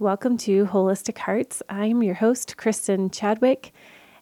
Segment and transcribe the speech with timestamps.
[0.00, 1.60] Welcome to Holistic Hearts.
[1.68, 3.72] I'm your host, Kristen Chadwick,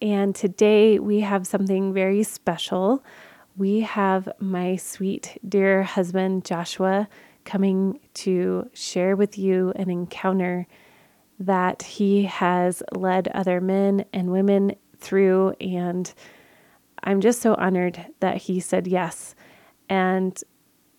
[0.00, 3.04] and today we have something very special.
[3.54, 7.06] We have my sweet, dear husband, Joshua,
[7.44, 10.66] coming to share with you an encounter
[11.38, 15.50] that he has led other men and women through.
[15.60, 16.10] And
[17.04, 19.34] I'm just so honored that he said yes.
[19.90, 20.42] And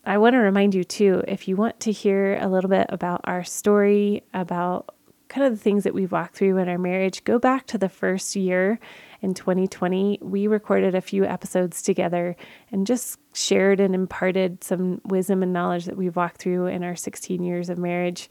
[0.06, 3.22] I want to remind you too if you want to hear a little bit about
[3.26, 4.96] our story, about
[5.28, 7.90] kind of the things that we've walked through in our marriage, go back to the
[7.90, 8.80] first year
[9.22, 10.20] in 2020.
[10.22, 12.36] We recorded a few episodes together
[12.72, 16.96] and just shared and imparted some wisdom and knowledge that we've walked through in our
[16.96, 18.30] 16 years of marriage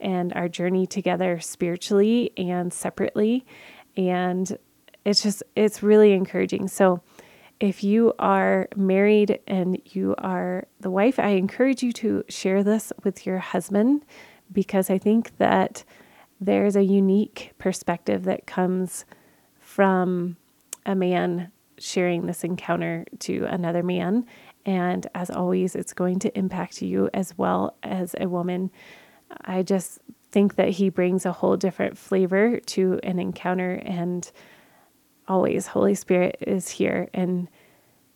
[0.00, 3.46] and our journey together spiritually and separately.
[3.96, 4.58] And
[5.04, 6.66] it's just, it's really encouraging.
[6.66, 7.00] So,
[7.60, 12.92] if you are married and you are the wife, I encourage you to share this
[13.04, 14.04] with your husband
[14.50, 15.84] because I think that
[16.40, 19.04] there's a unique perspective that comes
[19.58, 20.36] from
[20.86, 24.24] a man sharing this encounter to another man.
[24.64, 28.70] And as always, it's going to impact you as well as a woman.
[29.42, 29.98] I just
[30.32, 34.30] think that he brings a whole different flavor to an encounter and
[35.28, 37.48] always Holy Spirit is here and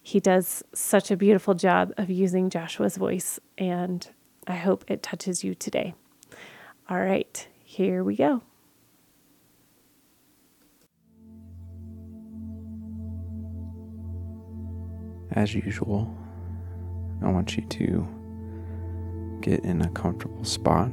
[0.07, 4.07] he does such a beautiful job of using Joshua's voice and
[4.47, 5.95] I hope it touches you today.
[6.91, 8.43] All right, here we go.
[15.33, 16.15] As usual,
[17.23, 20.91] I want you to get in a comfortable spot,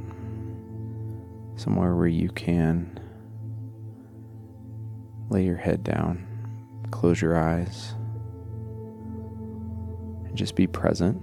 [1.57, 2.97] somewhere where you can
[5.29, 6.25] lay your head down,
[6.91, 7.93] close your eyes,
[10.31, 11.21] and just be present.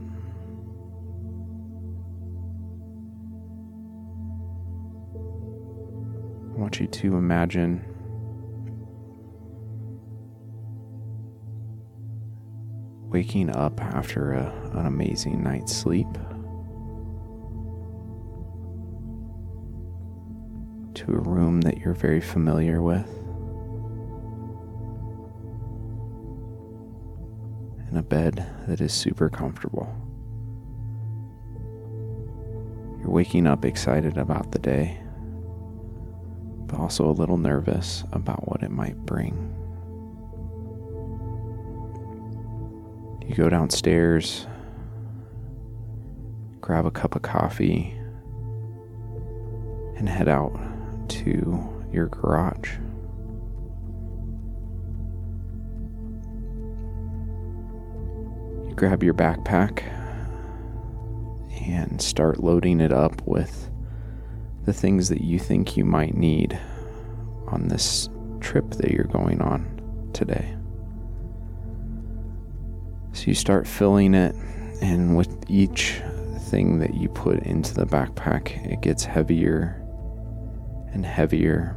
[6.54, 7.82] I want you to imagine
[13.08, 16.06] waking up after a, an amazing night's sleep.
[20.96, 23.08] To a room that you're very familiar with.
[28.08, 29.94] Bed that is super comfortable.
[32.98, 35.00] You're waking up excited about the day,
[36.66, 39.54] but also a little nervous about what it might bring.
[43.26, 44.46] You go downstairs,
[46.60, 47.94] grab a cup of coffee,
[49.96, 50.58] and head out
[51.08, 52.78] to your garage.
[58.78, 59.82] Grab your backpack
[61.66, 63.68] and start loading it up with
[64.66, 66.56] the things that you think you might need
[67.48, 70.56] on this trip that you're going on today.
[73.14, 74.36] So you start filling it,
[74.80, 76.00] and with each
[76.42, 79.82] thing that you put into the backpack, it gets heavier
[80.92, 81.74] and heavier.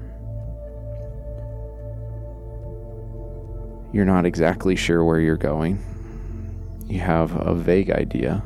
[3.92, 5.84] You're not exactly sure where you're going
[6.92, 8.44] you have a vague idea,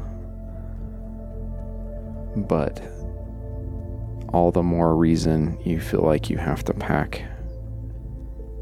[2.36, 2.80] but
[4.34, 7.24] all the more reason you feel like you have to pack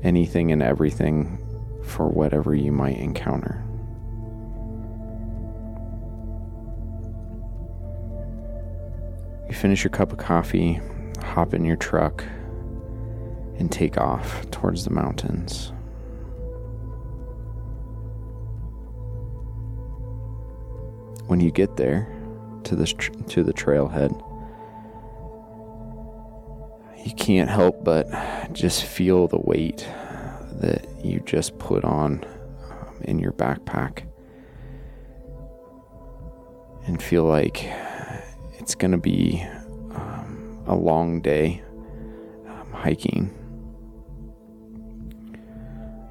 [0.01, 1.37] anything and everything
[1.83, 3.61] for whatever you might encounter.
[9.49, 10.79] You finish your cup of coffee,
[11.21, 12.23] hop in your truck,
[13.59, 15.73] and take off towards the mountains.
[21.27, 22.07] When you get there
[22.63, 24.11] to this tr- to the trailhead
[27.05, 28.07] you can't help but
[28.53, 29.87] just feel the weight
[30.61, 32.23] that you just put on
[32.71, 34.03] um, in your backpack
[36.85, 37.69] and feel like
[38.59, 39.45] it's going to be
[39.91, 41.61] um, a long day
[42.47, 43.33] um, hiking.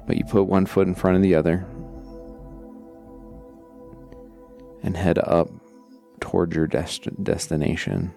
[0.05, 1.65] But you put one foot in front of the other
[4.83, 5.49] and head up
[6.19, 8.13] toward your dest- destination.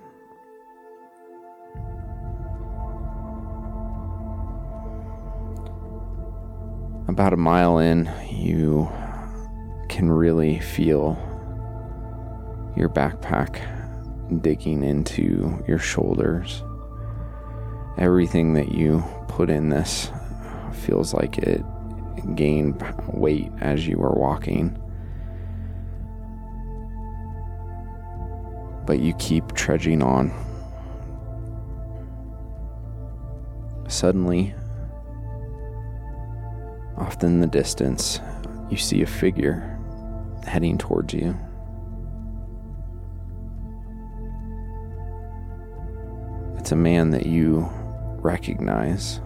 [7.09, 8.91] About a mile in, you
[9.89, 11.17] can really feel
[12.77, 13.63] your backpack
[14.43, 16.63] digging into your shoulders.
[17.97, 20.11] Everything that you put in this
[20.73, 21.65] feels like it
[22.35, 24.77] gained weight as you were walking.
[28.87, 30.33] But you keep trudging on.
[33.88, 34.55] Suddenly,
[36.97, 38.21] off in the distance,
[38.71, 39.79] you see a figure
[40.44, 41.37] heading towards you.
[46.59, 47.69] It's a man that you
[48.19, 49.21] recognize,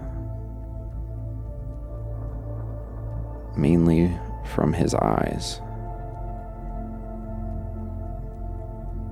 [3.57, 4.13] mainly
[4.45, 5.61] from his eyes.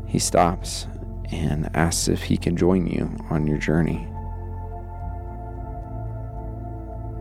[0.08, 0.86] He stops
[1.30, 4.08] and asks if he can join you on your journey.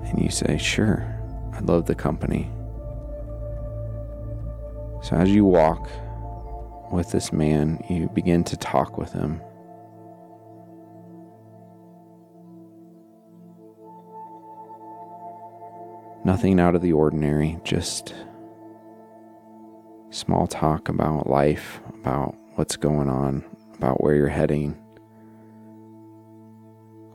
[0.06, 1.06] And you say, Sure,
[1.54, 2.50] I love the company.
[5.04, 5.90] So as you walk
[6.90, 9.42] with this man, you begin to talk with him.
[16.24, 18.16] Nothing out of the ordinary, just
[20.10, 23.44] small talk about life, about what's going on,
[23.76, 24.72] about where you're heading,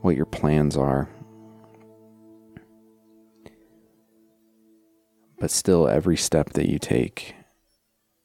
[0.01, 1.09] what your plans are.
[5.37, 7.35] But still, every step that you take,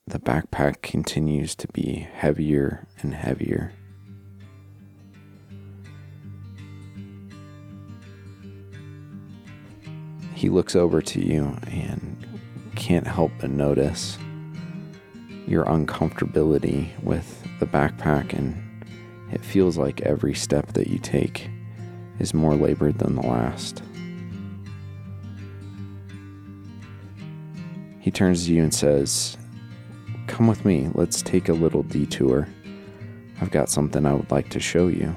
[0.07, 3.73] the backpack continues to be heavier and heavier.
[10.35, 12.25] He looks over to you and
[12.77, 14.19] can't help but notice
[15.49, 18.85] your uncomfortability with the backpack, and
[19.33, 21.49] it feels like every step that you take
[22.19, 23.83] is more labored than the last.
[28.01, 29.37] He turns to you and says,
[30.27, 32.47] Come with me, let's take a little detour.
[33.41, 35.15] I've got something I would like to show you.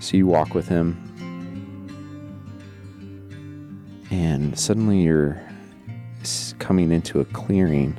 [0.00, 1.15] So you walk with him,
[4.16, 5.38] and suddenly you're
[6.58, 7.94] coming into a clearing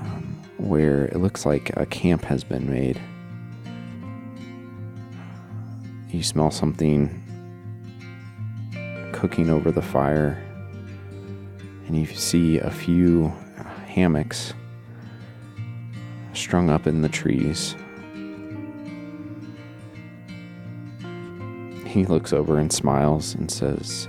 [0.00, 3.00] um, where it looks like a camp has been made.
[6.10, 7.22] You smell something
[9.12, 10.42] cooking over the fire,
[11.86, 13.32] and you see a few
[13.86, 14.52] hammocks
[16.34, 17.74] strung up in the trees.
[21.86, 24.06] He looks over and smiles and says,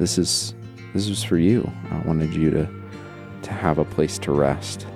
[0.00, 0.54] "This is
[0.92, 1.70] this is for you.
[1.90, 2.68] I wanted you to
[3.42, 4.86] to have a place to rest.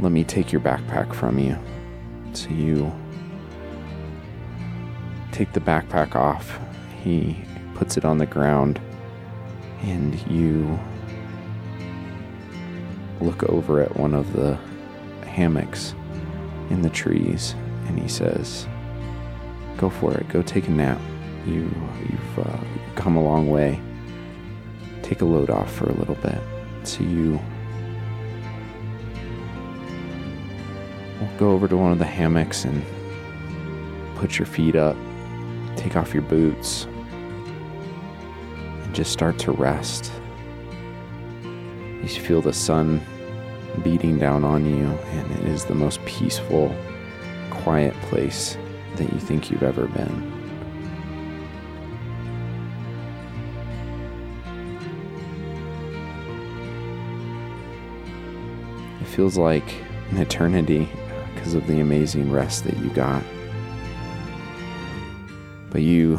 [0.00, 1.56] Let me take your backpack from you."
[2.32, 2.92] So you
[5.30, 6.58] take the backpack off.
[7.04, 7.44] He
[7.74, 8.80] puts it on the ground
[9.82, 10.78] and you
[13.20, 14.58] look over at one of the
[15.26, 15.94] hammocks
[16.70, 17.54] in the trees
[17.86, 18.66] and he says,
[19.76, 20.28] Go for it.
[20.28, 21.00] Go take a nap.
[21.46, 21.70] You,
[22.10, 22.58] you've uh,
[22.96, 23.80] come a long way.
[25.02, 26.40] Take a load off for a little bit.
[26.82, 27.40] So you
[31.38, 32.84] go over to one of the hammocks and
[34.16, 34.96] put your feet up,
[35.76, 36.86] take off your boots,
[38.82, 40.10] and just start to rest.
[42.02, 43.00] You feel the sun
[43.82, 46.74] beating down on you, and it is the most peaceful,
[47.50, 48.56] quiet place
[48.96, 50.35] that you think you've ever been.
[59.06, 59.72] It feels like
[60.10, 60.88] an eternity
[61.34, 63.22] because of the amazing rest that you got.
[65.70, 66.16] But you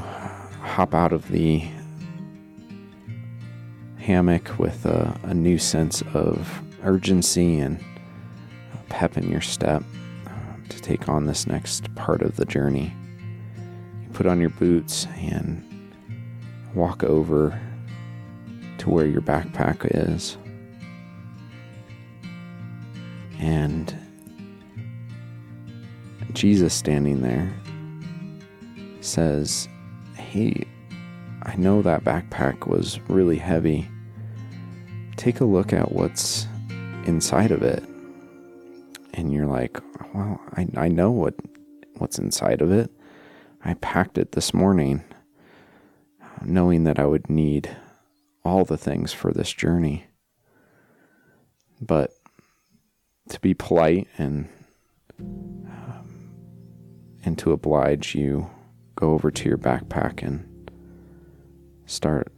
[0.62, 1.68] hop out of the
[3.98, 7.84] hammock with a, a new sense of urgency and
[8.88, 9.84] pep in your step
[10.28, 12.96] um, to take on this next part of the journey.
[14.02, 15.62] You put on your boots and
[16.74, 17.60] walk over
[18.78, 20.38] to where your backpack is.
[23.39, 23.96] And
[26.34, 27.53] Jesus standing there
[29.01, 29.67] says,
[30.15, 30.65] Hey,
[31.44, 33.88] I know that backpack was really heavy.
[35.15, 36.48] Take a look at what's
[37.06, 37.84] inside of it.
[39.13, 39.79] And you're like,
[40.13, 41.36] well, I, I know what
[41.98, 42.91] what's inside of it.
[43.63, 45.03] I packed it this morning,
[46.44, 47.75] knowing that I would need
[48.46, 50.06] all the things for this journey.
[51.82, 52.12] But
[53.30, 54.50] to be polite and
[55.20, 56.32] um,
[57.24, 58.50] and to oblige you,
[58.96, 60.72] go over to your backpack and
[61.86, 62.32] start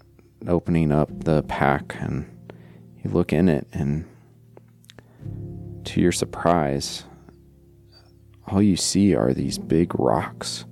[0.48, 2.26] opening up the pack, and
[3.04, 4.06] you look in it, and
[5.86, 7.04] to your surprise,
[8.48, 10.66] all you see are these big rocks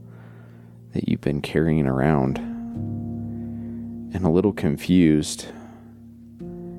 [0.93, 2.37] that you've been carrying around.
[4.13, 5.45] And a little confused,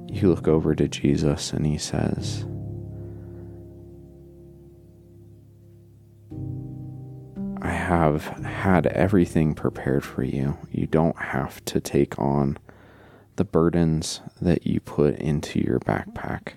[0.08, 2.46] you look over to Jesus and he says,
[7.88, 10.58] have had everything prepared for you.
[10.70, 12.58] You don't have to take on
[13.36, 16.52] the burdens that you put into your backpack.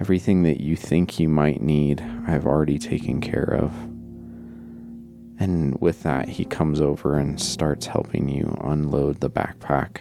[0.00, 3.72] Everything that you think you might need, I've already taken care of.
[5.38, 9.98] And with that, he comes over and starts helping you unload the backpack,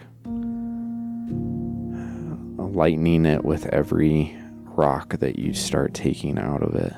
[2.57, 6.93] lightening it with every rock that you start taking out of it.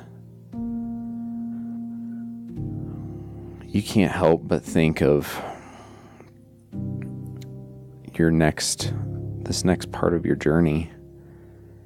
[3.72, 5.42] You can't help but think of
[8.12, 8.92] your next,
[9.38, 10.90] this next part of your journey.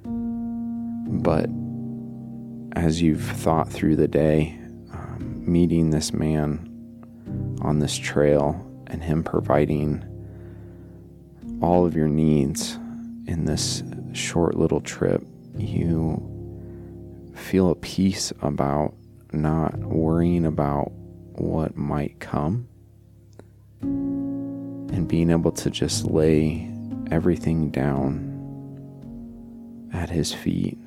[0.02, 1.48] But
[2.72, 4.58] as you've thought through the day,
[4.92, 6.68] um, meeting this man
[7.62, 10.04] on this trail and him providing
[11.62, 12.74] all of your needs
[13.28, 15.24] in this short little trip,
[15.56, 16.20] you
[17.36, 18.92] feel a peace about
[19.32, 20.90] not worrying about
[21.40, 22.68] what might come.
[23.80, 26.70] And being able to just lay
[27.10, 28.32] everything down
[29.92, 30.78] at his feet.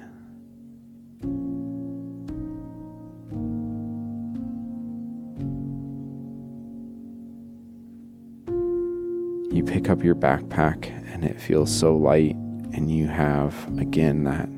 [9.52, 14.50] You pick up your backpack and it feels so light, and you have again that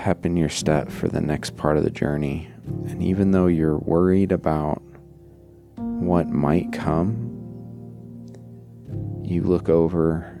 [0.00, 2.48] pep in your step for the next part of the journey.
[2.88, 4.80] And even though you're worried about
[5.76, 7.26] what might come,
[9.22, 10.40] you look over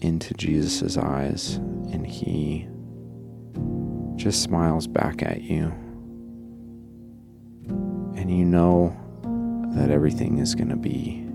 [0.00, 2.68] into Jesus' eyes and he
[4.14, 5.64] just smiles back at you.
[8.14, 8.96] And you know
[9.74, 11.26] that everything is going to be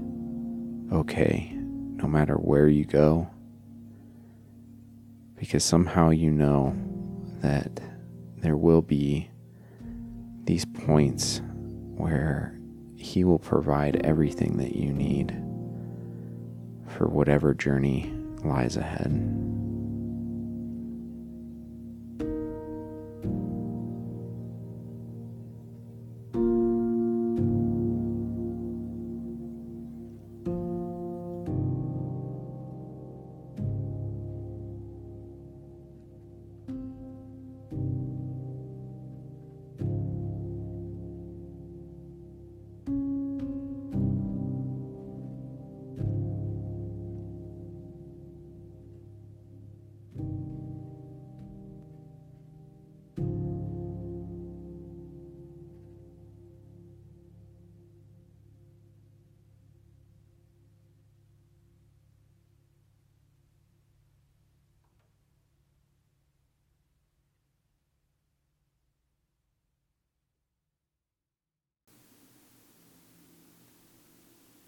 [0.94, 3.30] okay no matter where you go.
[5.36, 6.74] Because somehow you know
[7.42, 7.80] that
[8.38, 9.30] there will be
[10.46, 11.42] these points
[11.96, 12.60] where
[12.96, 15.32] He will provide everything that you need
[16.88, 18.12] for whatever journey
[18.44, 19.41] lies ahead.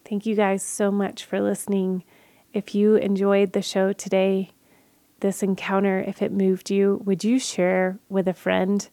[0.05, 2.03] Thank you guys so much for listening.
[2.51, 4.51] If you enjoyed the show today,
[5.21, 8.87] this encounter, if it moved you, would you share with a friend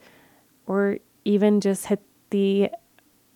[0.67, 2.00] or even just hit
[2.31, 2.71] the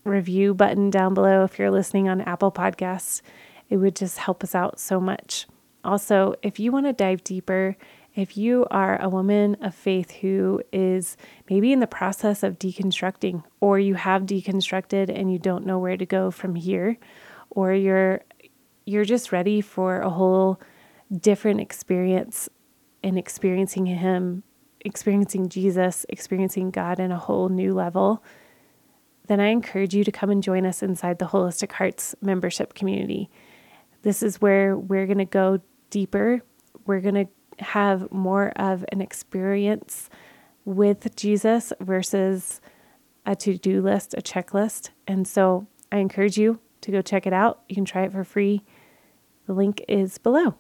[0.04, 3.22] review button down below if you're listening on Apple Podcasts?
[3.68, 5.46] It would just help us out so much.
[5.84, 7.76] Also, if you want to dive deeper,
[8.14, 11.16] if you are a woman of faith who is
[11.50, 15.96] maybe in the process of deconstructing, or you have deconstructed and you don't know where
[15.96, 16.96] to go from here,
[17.54, 18.20] or you're
[18.86, 20.60] you're just ready for a whole
[21.20, 22.48] different experience
[23.02, 24.42] in experiencing him
[24.84, 28.22] experiencing Jesus, experiencing God in a whole new level,
[29.26, 33.30] then I encourage you to come and join us inside the Holistic Hearts membership community.
[34.02, 36.42] This is where we're going to go deeper.
[36.86, 40.10] We're going to have more of an experience
[40.66, 42.60] with Jesus versus
[43.24, 44.90] a to do list, a checklist.
[45.06, 47.62] And so I encourage you to go check it out.
[47.68, 48.62] You can try it for free.
[49.46, 50.54] The link is below.